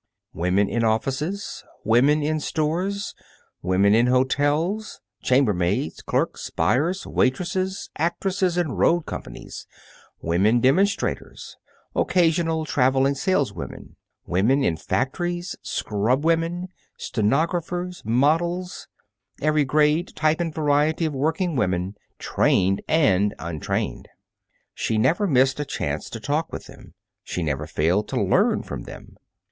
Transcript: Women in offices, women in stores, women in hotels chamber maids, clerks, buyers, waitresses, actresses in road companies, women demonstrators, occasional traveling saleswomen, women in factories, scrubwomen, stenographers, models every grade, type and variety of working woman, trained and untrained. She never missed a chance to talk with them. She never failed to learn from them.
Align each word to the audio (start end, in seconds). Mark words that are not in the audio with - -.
Women 0.33 0.67
in 0.67 0.83
offices, 0.83 1.63
women 1.83 2.23
in 2.23 2.39
stores, 2.39 3.13
women 3.61 3.93
in 3.93 4.07
hotels 4.07 4.99
chamber 5.21 5.53
maids, 5.53 6.01
clerks, 6.01 6.49
buyers, 6.49 7.05
waitresses, 7.05 7.91
actresses 7.99 8.57
in 8.57 8.71
road 8.71 9.01
companies, 9.05 9.67
women 10.19 10.59
demonstrators, 10.59 11.55
occasional 11.95 12.65
traveling 12.65 13.13
saleswomen, 13.13 13.95
women 14.25 14.63
in 14.63 14.75
factories, 14.75 15.55
scrubwomen, 15.63 16.69
stenographers, 16.97 18.01
models 18.03 18.87
every 19.39 19.65
grade, 19.65 20.15
type 20.15 20.39
and 20.39 20.51
variety 20.55 21.05
of 21.05 21.13
working 21.13 21.55
woman, 21.55 21.93
trained 22.17 22.81
and 22.87 23.35
untrained. 23.37 24.07
She 24.73 24.97
never 24.97 25.27
missed 25.27 25.59
a 25.59 25.63
chance 25.63 26.09
to 26.09 26.19
talk 26.19 26.51
with 26.51 26.65
them. 26.65 26.95
She 27.23 27.43
never 27.43 27.67
failed 27.67 28.07
to 28.07 28.19
learn 28.19 28.63
from 28.63 28.85
them. 28.85 29.15